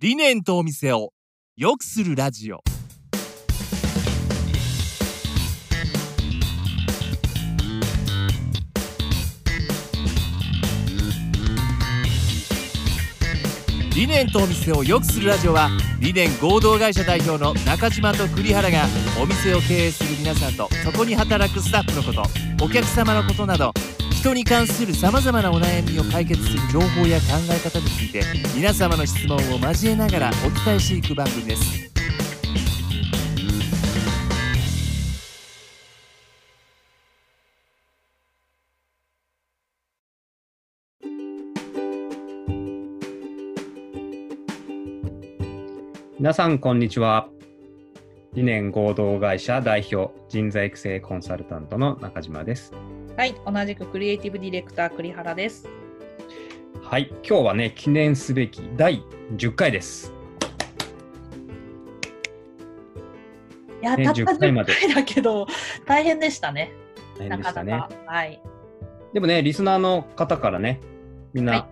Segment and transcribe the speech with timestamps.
[0.00, 1.12] 理念とお店を
[1.56, 2.62] 良くするラジオ。
[13.96, 15.68] 理念とお店を良くするラジオは
[15.98, 18.84] 理念合同会社代表の中島と栗原が
[19.20, 23.74] お店を経営する皆さんとそこに働くスタッフのことお客様のことなど
[24.28, 28.22] 人に関するさまざまなお悩みを解決する情報や考え方について
[28.54, 31.88] 皆様の質問を交えながらお伝えしていく番組です
[46.18, 47.28] 皆さん、こんにちは。
[48.34, 52.72] 理念合同会社代表人材育成コンサルタントの中島です。
[53.18, 55.68] はい、同じくクリエイティブディレクター栗原です。
[56.84, 59.02] はい、今日はね、記念すべき第
[59.36, 60.12] 10回です。
[63.82, 65.48] いや、ねたった10回ま10で回だけど、
[65.84, 66.70] 大変でしたね。
[67.18, 68.12] 大変なかなでしたねか。。
[68.12, 68.40] はい。
[69.12, 70.80] でもね、リスナーの方からね、
[71.32, 71.68] みんはいな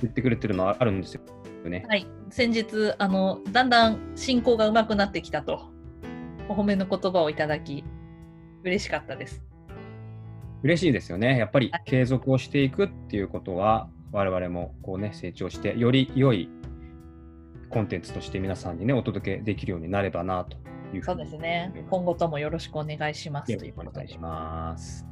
[0.00, 1.20] 言ってくれてるのはあるんですよ
[1.68, 1.84] ね。
[1.86, 2.06] はい。
[2.30, 5.68] 先日、あの、だんだん進行が上手くなってきたと、
[6.48, 7.84] お褒めの言葉をいただき、
[8.64, 9.42] 嬉しかったです。
[10.62, 11.38] 嬉しいですよね。
[11.38, 16.50] やっぱりはい継続をしていくっていうことは、我々もこうね、成長して、より良い
[17.70, 20.56] コンテンツとして皆さんにね、お届けできるようになればなと
[20.94, 23.56] いうふそううにですね今後ともよろしくお願いします。
[23.56, 24.18] ということでくお願いし。
[24.18, 25.06] ます。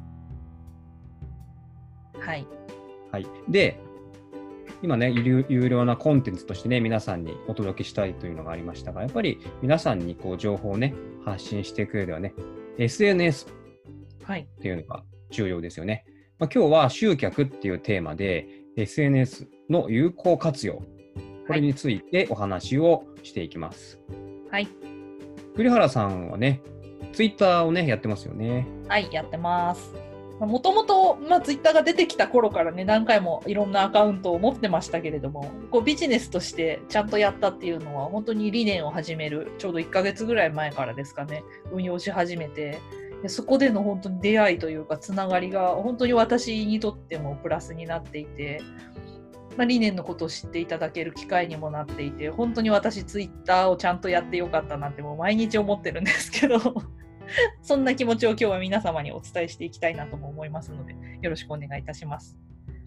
[2.19, 2.47] はい。
[3.11, 3.79] はい、で、
[4.81, 12.33] 今ね有、有料なコンテンツとしてね、皆さんにお届けしたいというのがありましたが、やっぱり皆さんにこう情報をね、発信していく上ではね、
[12.77, 13.47] SNS
[14.23, 14.41] はい。
[14.41, 16.05] っていうのが重要ですよね。
[16.39, 20.83] まあ、今日は集客っていうテーマで、SNS の有効活用、
[21.47, 23.99] これについてお話をしていきます。
[24.51, 24.67] はい。
[25.55, 26.61] 栗原さんはね、
[27.13, 28.67] ツイッターをね、やってますよね。
[28.87, 30.07] はい、やってます。
[30.39, 42.77] もともと、まあ、ツイッターが出てきた頃からね、何回もいろんなアカウントを持ってましたけれども、こうビジネスとしてちゃんとやったっていうのは、本当に理念を始める、ちょうど1ヶ月ぐらい前からですかね、運用し始めて、
[43.21, 48.61] でそこでの本当に出会いというか、つながりが本当に私にとってもプラスになっていて、
[49.57, 56.59] まあ、理念のことを知っていただける機会にもなっていて、本当に私、ツイッターをちゃんとやってよかったなって、もう毎日思ってるんですけど。
[57.61, 62.37] そんな気持ちを今日は皆様にお伝えしていきたいなとも思いますので、よろしくお願いいたします。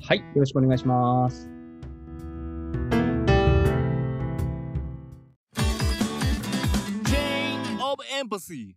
[0.02, 1.50] はい、よろしくお願いします。
[7.04, 8.76] Chain of Empathy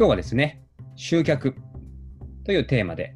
[0.00, 0.62] 今日はですね、
[0.96, 1.54] 集客
[2.46, 3.14] というテーマで、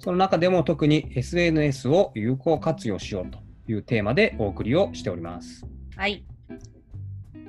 [0.00, 3.38] その中でも特に SNS を有効活用しようと
[3.70, 5.64] いうテーマでお送りをしております。
[5.94, 6.26] はい。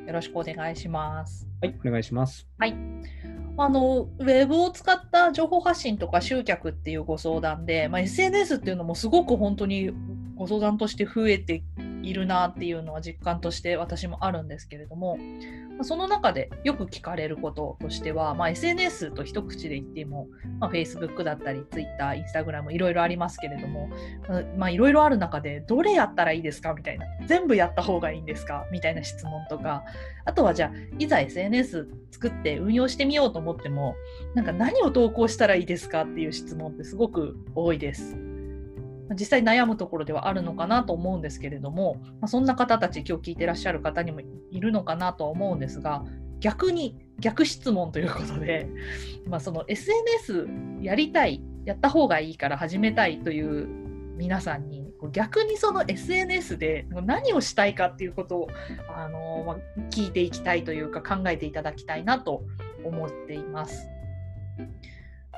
[0.05, 1.47] よろしくお願いします。
[1.63, 2.47] はい、お願いします。
[2.59, 2.75] はい。
[3.57, 9.89] あの、ウェブを使った情報発信とか集客っていうご相談で、まあ、SNS っていうのもすごく本当に
[10.35, 11.63] ご相談として増えて
[12.09, 15.17] いるなっていうのは実感として私もあるんですけれども、
[15.81, 20.27] その中でよく聞かれることとしては、まあ、SNS と一口で言っても、
[20.59, 23.89] まあ、Facebook だったり Twitter、Instagram いろいろありますけれども、
[24.57, 28.65] まあいろいろある中でどれやったらいいですかみたいな全部やった方がいいんですか？
[28.71, 29.83] みたいな質問とか
[30.25, 33.95] あとはじゃあいざ SNS 作って運用してみようと思っても
[34.35, 38.28] なんか何を投稿したらいいですかっていう質問ってすごく多いです。
[39.15, 44.21] 実際悩むところではあるのかなと思うんですけれども、まあ、そんな方たち今日聞いてらっしゃる方にも
[44.51, 46.03] いるのかなと思うんですが
[46.39, 48.67] 逆に逆質問ということで、
[49.27, 50.47] まあ、その SNS
[50.81, 53.67] やりたいやった方がいいから始めたいという
[54.15, 58.47] 皆さんに逆にその SNS で何をしたいかっていうことを
[58.93, 59.57] あの、まあ、
[59.89, 62.43] 聞いていきたいというか考えていただきたいなと
[62.83, 63.87] 思っています。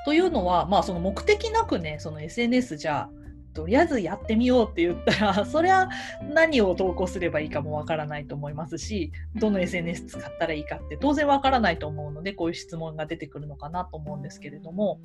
[0.04, 3.08] というのは、まあ、その目的なくねその SNS じゃ
[3.54, 5.88] とりあえずやってみようって言ったら それは
[6.34, 15.00] 何を投稿すればいいかもわからないと思いますしどの SNS 使ったらいいかって当然わからないと思うのでこういう質問が出てくるのかなと思うんですけれども、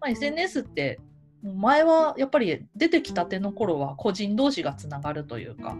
[0.00, 1.00] まあ、SNS って
[1.42, 5.76] 前はやっぱり出てきたての頃は個人同士がつながるというか、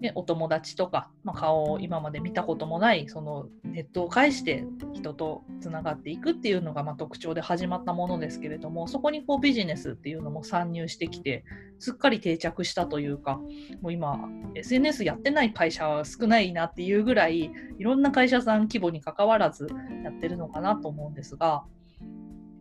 [0.00, 11.44] ね、お友達とか、まあ、顔を今まで見たこともないそのネットを介して人とつながっていくっていうのがまあ特徴で始まったものですけれどもそこにこうビジネスっていうのも参入してきて
[11.80, 13.40] すっかり定着したというか
[13.80, 14.20] もう今
[14.54, 19.66] SNS やってない会社は少ないなっていうぐらいいろんな会社さん規模に関わらず
[20.04, 21.64] やってるのかなと思うんですが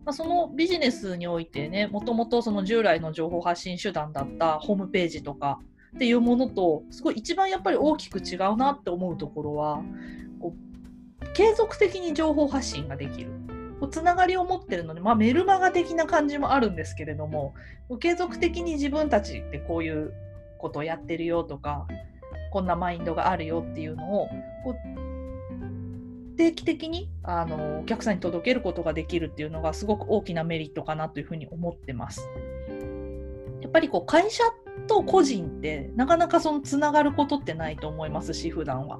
[0.08, 5.60] ま、そのビジネスにおいてねもともとその従来の情報発信手段だったホームページとか
[5.98, 9.82] っていうものとすごい一番やっぱり大きく違うなって思うところは
[10.40, 10.54] こ
[11.24, 13.32] う継続的に情報発信ができる。
[13.92, 17.54] つながりを持ってるので、まあ、メルマガ的な感じもあるんですけれども
[18.00, 20.14] 継続的に自分たちってこういう
[20.58, 21.86] ことをやってるよとか
[22.52, 24.30] こんなマインドがあるよっていうのを
[24.64, 32.28] こう定期的にあのお客さんに届けることができるっていうのがすごく大きなメリットかなというふうに思ってます。
[33.62, 34.44] やっぱりこう会社
[34.88, 39.00] と個人ってなかなかそのつながることってないと思いますし普段は。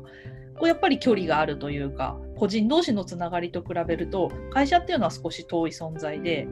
[0.58, 6.48] こうやっぱり距離があるというか個人同士のつながりと比べると会社っていうのは少し遠い存在で、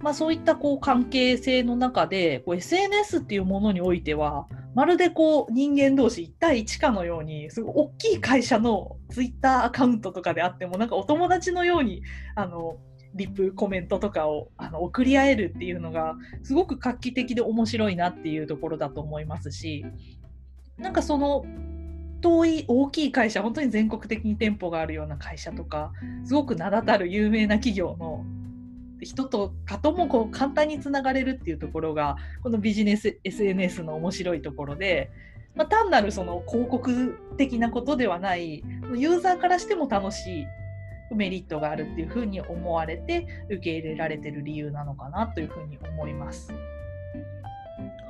[0.00, 12.02] まあ、そういったこう関係性の中でこう SNS っていうものにおいてはまるでこう人間同士1対1かのようにすごい大きい会社のツイッターアカウントとかであってもなんかお友達のように
[12.36, 12.76] あの
[13.14, 19.84] リプコメントとかをあの送り合えるっていうのがすごく画期的で面白いなっていうところだと思いますし
[20.78, 21.44] なんかその
[22.20, 25.92] 遠い大きい会社本当に全国的に店舗があるような会社とか
[26.24, 28.24] すごく名だたる有名な企業の
[29.00, 35.10] 人とかともこう簡単につながれるっていうところがこのビジネス SNS の面白いところで、
[35.54, 38.62] まあ、単なるその広告的なことではない
[38.94, 40.46] ユーザーからしても楽しい
[41.14, 46.52] メリットがあるっていうふうに思われて受け入れられてる理由なのかなというふうに思います。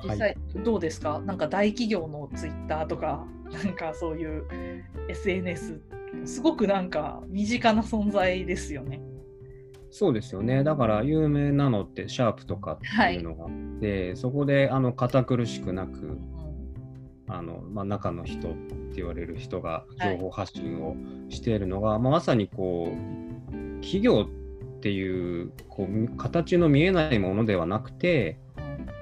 [0.03, 4.45] 実際どうですか、はい、なんか大企業のツイッターとかなんかそういう
[5.09, 5.81] SNS
[6.25, 9.01] すごくなんか身近な存在ですよね。
[9.93, 10.63] そうですよね。
[10.63, 16.19] だから有名なのってシャープとかっていうのがあって、はい、そこであの堅苦しくなく、
[17.33, 20.97] あのまあ、中の人って言われる人が情報発信を
[21.29, 28.39] しているのが、はい、まあ、まさにこう企業っていうこう形の見えないものではなくて、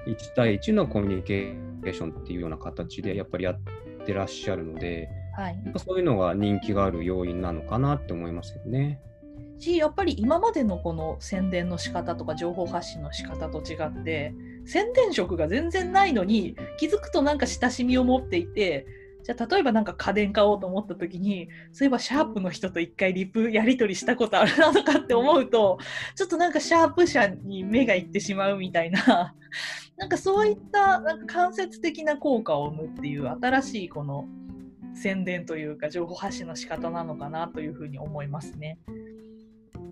[0.07, 3.61] 1対1のコミュニケーションっていうような形でやっぱりやっ
[4.05, 9.01] てらっしゃるので、はい、そういうのが人気がある要因なのかなって思いますよね。
[9.59, 14.33] しやっぱり今までのこの宣伝の仕方とか情報発信の仕方と違って
[14.69, 18.87] 宣伝色が全然ないのに気づくとなんか親しみを持っていて
[19.25, 25.79] じゃあ例えばなんか家電買おうと思った時にそういえばシャープの人と一回リプやり取りしたことあるなとかって思うと
[26.15, 29.35] ちょっとなんかシャープ社に目がいってしまうみたいな
[29.97, 34.29] なんかそういったなんか間接的な効果を生むっていう新しいこの
[34.95, 38.79] 宣伝というか情報発信の仕方なのかなというふうに思いますね。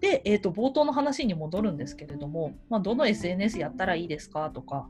[0.00, 4.88] で、えー、と冒頭の話に戻るんですけれども、まあ、どの SNS やったらいいですかとか、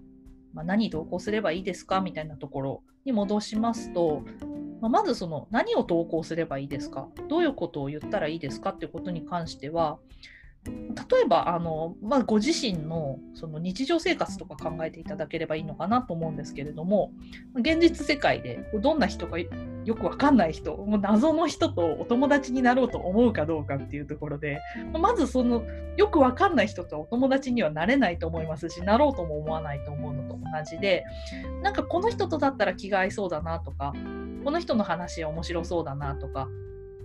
[0.53, 4.23] まあ、何投稿すればいいですかみたいなところに戻しますと、
[4.81, 9.99] まあ、まずその何を投稿すればいいですかどういうことを言ったらいいですかっていうことに関しては
[10.69, 17.13] 例えばあの、まあ、ご自身のその日常生活とか考えていただければいいのかなと思うんですけれども
[17.55, 24.61] 現実世界でどんな人がよくわかんない人もう謎の人とお友達になろうと思うかどうかっていうところで
[24.99, 25.63] まずその
[25.97, 31.05] よくわかんない人とお友達にはなれないと思いますしなろうとも思わないと思うのと同じで
[31.63, 33.93] なんかこの人とだったら気が合いそうだなとか
[34.45, 36.49] この人の話面白そうだなとか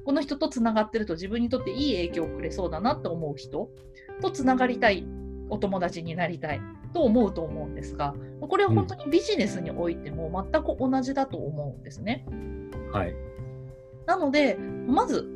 [0.05, 3.69] この人とつながってると自分にとっていい影響をくれそうだなと思う人
[4.21, 5.05] とつながりたい
[5.49, 6.61] お友達になりたい
[6.93, 12.25] と思うと思うんですがこれは本当にビジネスにおいても全く同じだと思うんですね。
[12.91, 13.15] はい、
[14.05, 15.27] なのでまず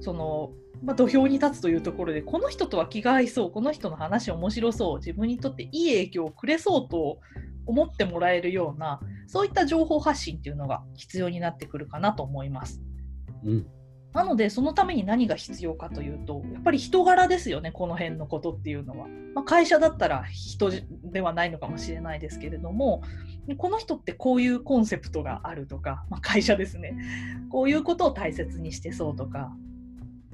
[0.00, 0.52] その、
[0.82, 7.18] まあ、土俵に立つというところでこの人とは気が合いそうこの人の話面白そう自分にとっていい影響をくれそうと
[7.66, 12.80] 思ってもらえるようなそういった情報発信っていうのが必要になってくるかなと思います。
[13.44, 13.66] うん
[14.12, 20.70] なのでそのために何が必要かというとやっぱり人柄ですよねこの辺のことっていうのは、まあ、会社だったら人
[21.04, 23.02] ではないのかもしれないですけれども
[23.56, 26.94] この人ってこういうコンセプトがあるとか、まあ、会社ですね。
[27.50, 29.52] こういうことを大切にしてそうとか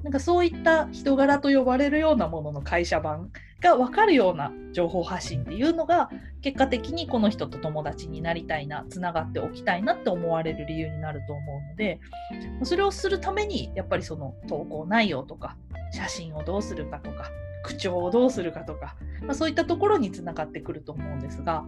[0.03, 6.09] なんかそういった人柄と呼ばれるようなものの会社版が分かるような情報発信っていうのが
[6.41, 11.99] 結果的にこの人と友達になりたいなつながっておきたいなって思われる理由になると思うので
[12.63, 15.57] それをするためにやっぱりその投稿内容とか
[15.91, 17.31] 写真をどうするかとか
[17.63, 21.65] 口調をどうするかとか、まあ、そういったところにつながってくると思うんですが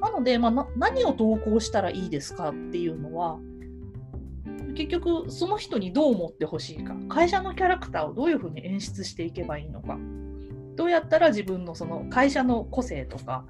[0.00, 3.38] なので、まあ、何を投稿したらいいですかっていうのは
[4.74, 9.98] 結局その人にどう思ってほしいか会社のキャラクターをどういうふうに演出していけばいいのか
[10.76, 13.44] どうやったら自分のその会社の個性とか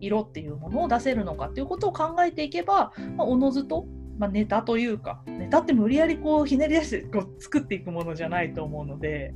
[0.00, 3.86] 色っていうものを出せるのかっていうことを考えていけば、まあ、おのずと、
[4.18, 9.34] まあ、ネタというかネタって無理やりこうひねり出してこう作っていくものじゃないと思うので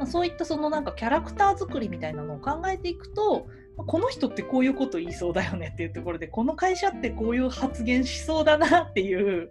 [0.00, 9.50] まあ、そういったそのなんかキャラクター作りみたいなのを考えていくとこの人ってこういうこと言いそうだよねっていうところでこの会社ってこういう発言しそうだなっていう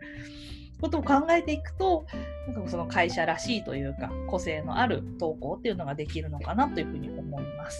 [0.81, 2.05] ことを考えていくと
[2.47, 7.79] なんかその会社らしいというか個性のある投稿っていうのができるのかなというふうに思います。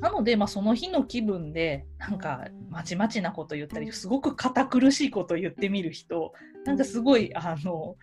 [0.00, 6.32] なので、まあ、その日の気分でなんかまちまちなこと言ったりすごく堅苦しいこと言ってみる人
[6.66, 7.96] なんかすごいあの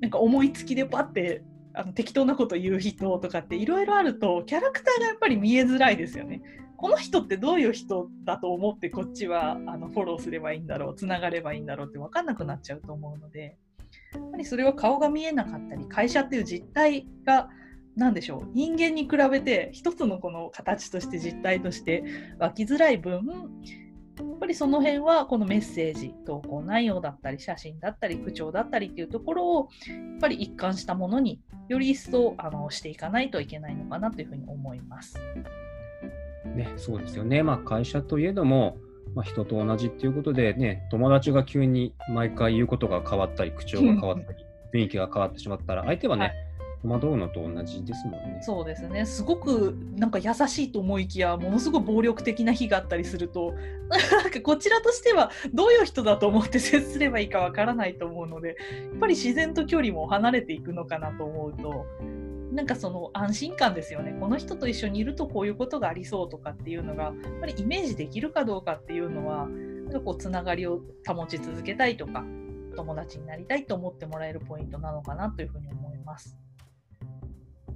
[0.00, 1.42] なんか思いつきでパッて
[1.74, 6.40] あの適当なこと言う人とかっていろいろあるとキャラクターがやっぱり見えづらいですよね。
[6.76, 13.56] この人ってどういう人だと思ってこっちはあのフォローすればいいんだろうつながればいいんだろうって分かんなくなっちゃうと思うので
[14.12, 17.48] やっぱりそれは顔が見えなかったり会社っていう実態が
[17.96, 22.04] 何でしょう人間に比べて一つのこの形として実態として
[22.38, 23.24] 湧きづらい分
[24.18, 35.18] やっぱりその辺はこのメッセージ投稿内容だったり写真だったり口調だったりっていうところをやっぱり一貫したものにより一層あのしていかないといけないのかなというふうに思います。
[36.44, 37.42] ね、そうですよね。
[37.42, 38.78] まあ、会社といえども、
[39.14, 46.34] まあ、人と同じっていうことでね、友達が急に毎回言うことが変わったり、口調が変わったり、雰囲気が変わってしまったら、相手はね、はい
[46.84, 48.40] 戸惑うのと同じですもんね。
[48.42, 49.06] そうですね。
[49.06, 53.54] すごくなんか優しいと思いきや、ものすごい暴力的な日があったりすると、
[53.88, 58.54] なんかこちらとしてはどういう人だと思って接すればいいかわからないと思うので、や
[58.96, 61.86] っぱり自然と距離も離れていくのかなと思うと、
[62.54, 64.16] なんかその安心感ですよね。
[64.20, 72.24] この人と一緒にいるとこういうことがありそうとかっていうのが、やっぱりイメージできるかどうかっていうのは、なんかこうつながりを保ち続けたいとか、
[72.76, 76.38] 友達になりたいと思ってもらえるポイントなのかなというふうに思います。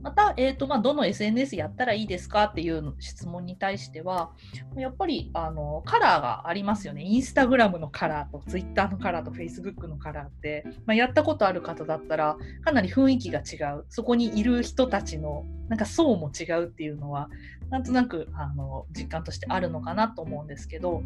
[0.02, 4.32] また、えーとまあ、どの SNS やったらいいですかっていう質問に対しては、
[4.76, 7.02] やっぱりあのカラーがありますよね。
[7.02, 13.84] インスタグラムのカラーと、ツイッターのカラーと、フェイスブックのカラーって、まあ、やったことある方だったら、かなり雰囲気が違う。
[13.88, 17.28] そこにいる人たちの、なんか層も違うっていうのは、
[17.70, 21.02] なんとなくあの実感としてあるのかなと思うんですけど、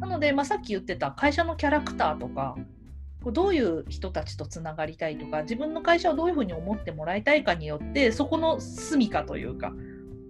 [0.00, 2.56] なので、まあ、さっき言ってた会社のキャラクターとか、
[3.32, 9.72] どういう人たちとつながりたいとか自分の会社をどういうふうに思ってもらいたいかによってそこの住みかというか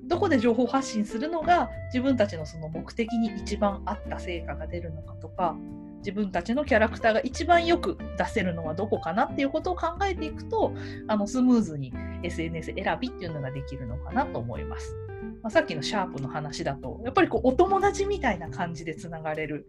[0.06, 5.56] どこで情報発信するのが自分たちのその目的に一番合った成果が出るのかとか
[5.98, 10.74] 自分たちのキャラクターが一番よく出せるのはどこかなっていうことを考えていくと
[11.08, 14.94] あのスムーズに SNS 選びっていうのができるのかなと思います。
[15.42, 19.66] まあ、さっきのシャープの話だとやっぱりこうお友達みたいな感じでつながれる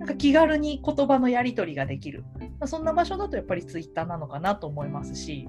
[0.00, 5.46] なんか気軽に言葉のやり取りができる、まあ、そんな場所だとやっぱりツイッターなのかなと思いますし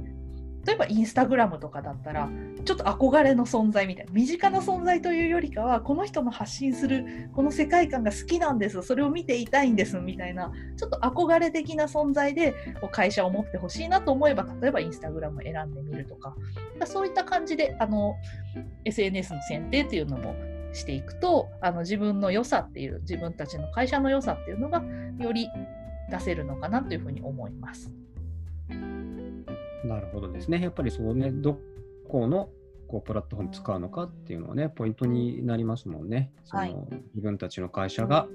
[0.65, 2.29] 例えばインスタグラムとかだったら
[2.65, 12.53] ちょっと憧れの存在みたいな身近な存在というよりかはこの人の発信するこの世界観が好きなんですそれを見ていたいんですみたいなちょっと憧れ的な存在で
[12.91, 16.36] 会社を持ってほしいなと思えば例えばインスタグラムを選んでみるとか。
[16.86, 18.15] そういった感じであの
[18.86, 20.36] SNS の選定っていうのも
[20.74, 24.84] していくとあの自分の良さっていう自分たちの会社の良さっていうのが
[25.20, 25.50] より
[26.10, 27.92] 出せるのかなというふうに思います。
[29.84, 30.62] なるほどですね。
[30.62, 31.58] やっぱりそうね、ど
[32.08, 32.50] この
[32.88, 36.32] こうプラットフォーム使うのかっていうのはね、ポイントになりますもんね。
[36.44, 36.75] その、はい、
[37.16, 38.28] 自分たちの会社が、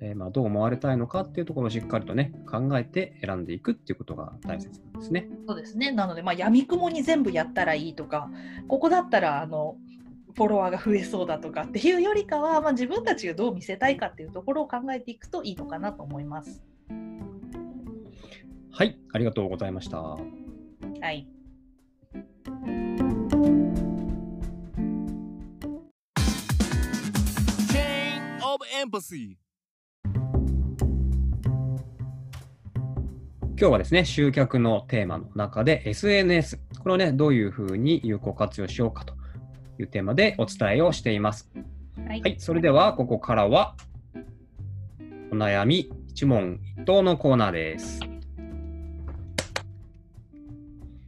[0.00, 5.28] えー、まあ、どう思われたいのかっていうところをしっかりとね、考えて選んでいくっていうことが大切なんですね。
[5.46, 5.92] そうですね。
[5.92, 8.30] なので、まあ、闇雲に全部やったらいいとか、
[8.68, 9.76] ここだったら、あの、
[10.34, 16.62] フォロワーが増えそうだとかっていうよりかは、まあ、自分たちがどう見せたいかっていうところを考えていくといいのかなと思います。
[18.72, 19.98] はい、ありがとうございました。
[19.98, 20.18] は
[21.10, 21.26] い。
[33.60, 39.19] 今日はですね、集客のテーマの中で SNS、これをね、どういうふうに有効活用しようかと
[39.80, 41.50] いうテーマでお伝えをしています。
[42.06, 43.74] はい、はい、それではここからは
[45.32, 48.00] お悩み一問一答のコーナーです。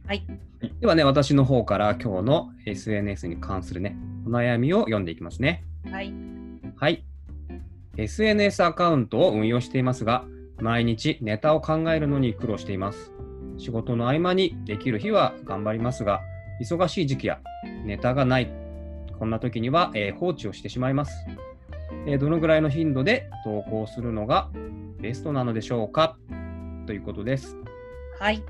[0.07, 0.25] はい。
[0.79, 5.63] ではね、私の方から今日の SNS に関するね、お悩みを読んでいきますね。
[5.89, 6.13] はい。
[6.75, 7.03] はい。
[7.97, 10.25] SNS アカウントを運用していますが、
[10.59, 13.11] 毎日ネタを考えるのに苦労しています。
[13.57, 16.21] 仕事の合間にできる日は頑張りますが、
[16.61, 17.39] 忙しい時期や
[17.85, 18.62] ネタがない
[19.23, 21.13] こんな時には、えー、放置をしてしまいます、
[22.07, 24.49] えー、どのぐらいの頻度で投稿するのが
[24.99, 26.17] ベストなのでしょうか？
[26.85, 27.55] ということです。
[28.19, 28.43] はい。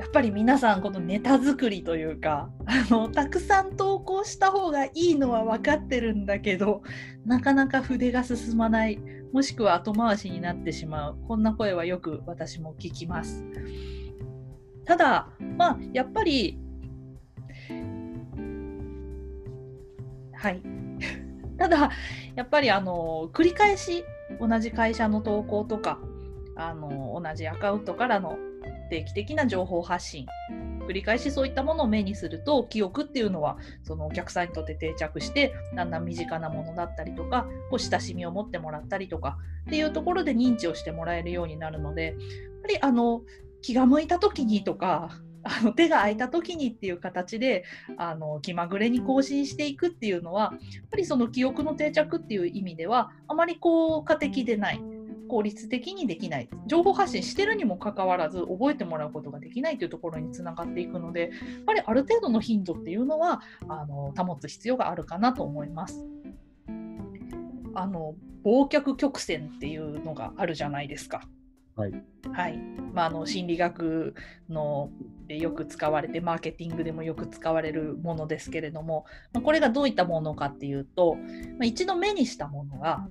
[0.00, 6.82] やっぱり皆さんこのネタ作りというかあのたくさん投稿した方がいいのは分かってるんだけど
[7.24, 8.98] なかなか筆が進まない
[9.32, 13.44] もしくは後回しになってしまうこんな声はよく私も聞きます。
[14.84, 16.58] ただまあやっぱり
[20.40, 20.62] はい。
[21.58, 21.90] ただ、
[22.34, 24.04] やっぱりあの繰り返し
[24.40, 25.98] 同じ会社の投稿とか
[26.56, 28.38] あの同じアカウントからの
[28.88, 30.26] 定期的な情報発信
[30.86, 42.14] 繰り返しそういったものを目にすると記憶っていうのはそのお客さんにとって定着してだんだん身近なものだったりとかこう親しみを持ってもらったりとかっていうところで認知をしてもらえるようになるのでやっ
[42.62, 43.22] ぱりあの
[43.62, 45.10] 気が向いた時にとか
[45.42, 47.64] あの手が空いた時にっていう形で
[47.96, 54.80] あの気まぐれに更新していくっていうのはやっぱりその記憶の定着っていう意味ではあまり効果的でない
[55.30, 61.30] 効率的にできない情報発信してるにもかかわらず覚えてもらうことができないというところにつながっていくのでやっ
[61.64, 66.04] ぱりある程度の頻度っていうのはあの保つ必要があるかなと思います。
[67.72, 71.22] あの忘却曲線っていうのがあるじゃないですか。
[71.80, 71.92] はい。
[72.32, 72.58] はい
[72.92, 74.14] まあ、の心理学
[74.48, 74.90] の
[75.26, 83.08] でよく使われてマーケティングでもよく使われるものですけれども、まあ、これがどういったものかっていうと、まあ、一度目にしたものが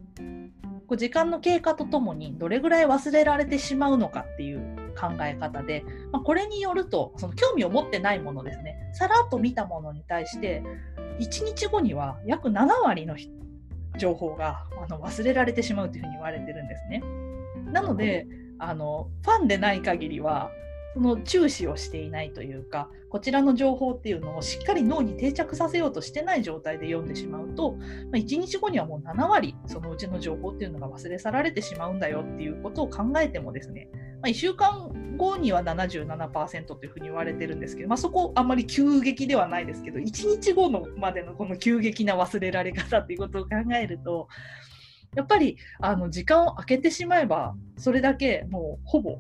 [0.88, 4.60] こう時間の経過とともにどれぐらい忘れられてしまうのかっていう
[5.00, 10.64] 考え方で、まあ、これによるとその興味を持ってないものですねさらっと見たものに対して
[11.20, 13.16] 1日後には約7割の
[13.98, 17.04] 情報があの忘れられてしまうというふうに言われてるんですね。
[17.72, 18.26] なので、
[18.60, 20.52] あのファンでない限りは
[20.94, 27.80] その注視をしていないというかこちらの情報っていうのをしっかり脳に定着させようとしてない状態で読んでしまうと、ま
[28.14, 33.88] あ、1日後にはもう7割そのうちの情報っていうのが忘れ去られてしまうんだよっていうことを考えてもですね、
[34.22, 40.04] まあ、1週間後には77%というふうに言われてるんですけど、まあ、そこあんまり急激ではないですけど1
[40.42, 44.28] 日後のまでのこの急激な忘れられ方っていうことを考えると
[45.16, 49.20] やっぱりあの時間を空けてしまえばそれだけもうほぼ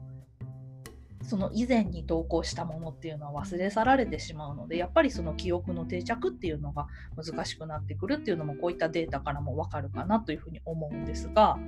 [1.24, 11.60] その以前に投稿したものっていうのは忘れ去られてしまうのでやっぱりその記憶の定着っていうのが難しくなってくるっていうのもこういったデータからも分かるかなというふうに思うんですが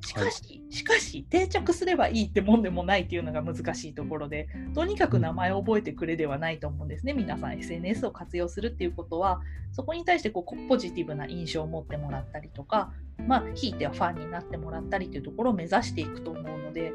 [0.00, 7.12] しかし、しかし定着すればいいってもんでもないっていうのが難しいところでとにかく名前を覚えてくれではないと思うんですね。
[7.12, 9.40] 皆さん SNS を活用するっていうことは
[9.72, 12.92] そこに対してこうポジティブな印象を持ってもらったりとか
[13.26, 16.92] まあひいてはファンになってもらったりというところを目指していくと思うのでやっ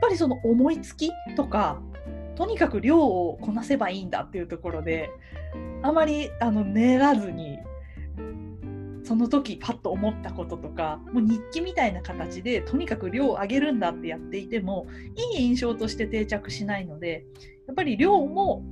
[0.00, 1.80] ぱりその思いつきとか
[2.36, 5.10] とにかく量をこなせばいいんだっていうところで
[5.82, 7.58] あまりあの練らずに
[9.08, 14.86] その時パッと思ったこととかもう日記みたいな形でとにかく量を上げるんだってやっていても
[15.34, 17.24] いい印象として定着しないので
[17.66, 18.62] やっぱり量も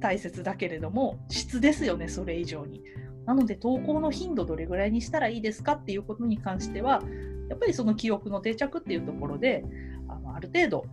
[0.00, 2.82] 大切だけれども質ですよねそれ以上に。
[3.24, 7.00] なので投稿の頻度どれぐらいにしたらいいですかっていうことに関しては
[7.48, 9.64] やっぱりその記憶の定着っていうところで
[10.08, 10.86] あのある程度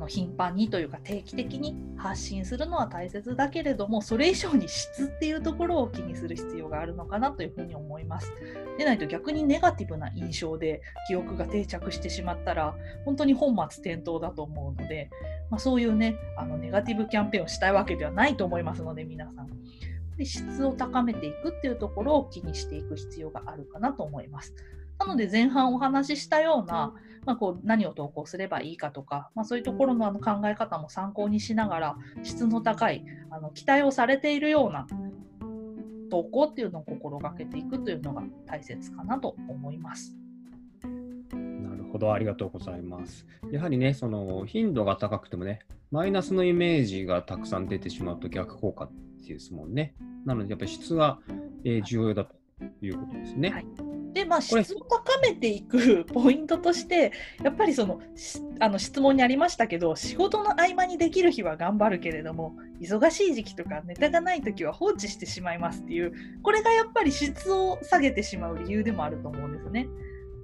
[0.00, 8.32] の頻繁にというか定期的に発信するのは大切だけれどもそれ以上に質っていうところを気にする必要があるのかなというふうに思います。
[8.78, 15.10] でないと逆にネガティブな印象で記憶が定着してしまったら本当に本末転倒だと思うので、
[15.50, 19.48] まあ、そういうねあのネガティブキャンペーンをしたいわけではないと思いますので皆さん。
[20.16, 24.54] で質を高めていくっていうところを気にしていく必要があるかなと思います。
[25.00, 26.92] なので前半お話ししたような、
[27.24, 34.86] まあ、こう何を投稿すればいいかとか、まあ、そういうところのあの考え方も参考にしながら質の高いあの期待をされているような
[36.10, 40.14] 投稿っていうのを心がけていくというのが大切かなと思います。
[41.32, 43.26] なるほど、ありがとうございます。
[43.50, 45.60] やはりね、その頻度が高くてもね、
[45.90, 48.90] マイナスのイメージがたくさん出てしまうと逆効果
[49.26, 49.94] ですもんね。
[50.26, 51.20] なので、やっぱり質が、
[51.64, 52.34] え重要だと
[52.82, 53.50] いうことですね。
[53.50, 58.00] はいでまあ質を高めていく ポイントとしてやっぱりその
[58.58, 69.88] あの質問にありましたけど仕事の合間にできる日は頑張るけれども忙しい時期とかネタがない時は放置してしまいますっていうこれがやっぱり質を下げてしまう理由でもあると思うんですね。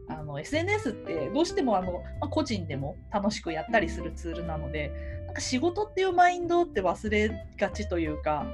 [0.09, 4.93] あの SNS ってどうしてもあの、まあ、個人でも楽しくやったりするツールなので
[5.27, 8.47] なんか仕事っていうマインドって忘れがちというか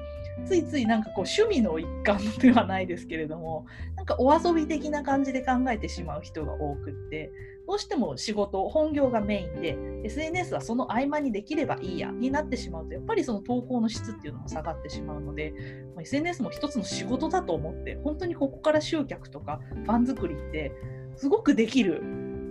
[0.47, 3.66] ついついなんかこう趣味の一環ではないですけれども
[3.97, 7.31] なんかお遊び的な感じで考えてしまう人が多くって
[7.66, 15.55] どうしても仕事本業がメインで SNS はその合間にできればいいやになってしまうとやっぱりその投稿の質っていうのも下がってしまうので
[16.01, 20.73] SNS も一つの仕事だと思って本当にここから集客とかファン作りって
[21.16, 22.03] すごくできる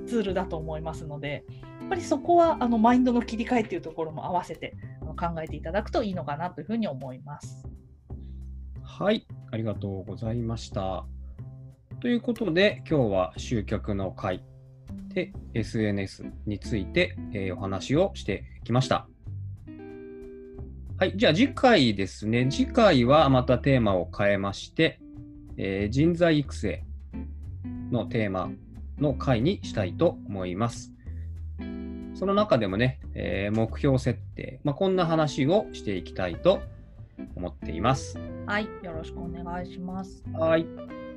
[0.08, 1.44] ツールだと思いますので
[1.82, 4.76] やっぱりそこはあのマインドの切り替えっていうところも合わせて
[5.21, 7.67] 考えていただくといいのかなというふうに思います。
[8.81, 11.05] はい、ありがとうございました。
[11.99, 14.43] ということで、今日は集客の会
[15.13, 19.07] で SNS について、えー、お話をしてきました。
[20.97, 22.47] はい、じゃあ次回ですね。
[22.49, 24.99] 次回はまたテーマを変えまして、
[25.57, 26.84] えー人材育成
[27.91, 28.49] のテーマ
[28.97, 30.93] の回にしたいと思います。
[32.21, 36.62] その中でもね、えー目標設定、まあ、こんな話をしていきたいと
[37.36, 38.19] 思っています。
[38.45, 40.23] はい、よろしくお願いします。
[40.31, 40.67] はい、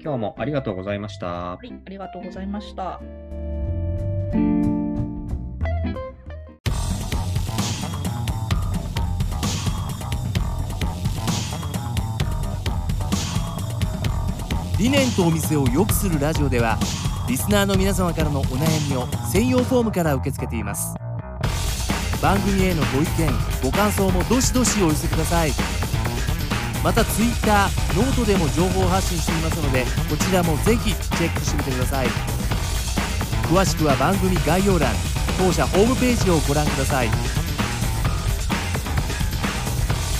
[0.00, 1.26] 今日もありがとうございました。
[1.26, 3.02] はい、ありがとうございました。
[14.78, 16.78] 理念とお店を良くするラジオでは
[17.26, 20.94] リスナーの皆様からのお悩みを専用フォームから受け付けています。
[22.20, 23.32] 番組へのご意見
[23.62, 25.52] ご感想もどしどしお寄せください。
[26.82, 32.08] また Twitter ノートでも情報発信していますのでこちらもぜひチェックしてみてください。
[33.48, 34.92] 詳しくは番組概要欄
[35.38, 37.08] 当社ホームページをご覧ください。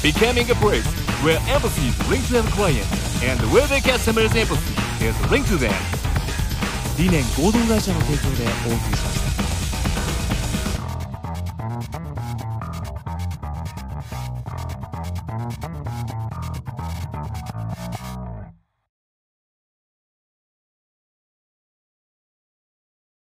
[0.03, 0.85] Becoming a place
[1.23, 2.87] where empathy is linked to the client
[3.23, 5.71] and where the customer's empathy is linked to them.
[6.97, 9.34] 理念合同会社の提供でお送りしました。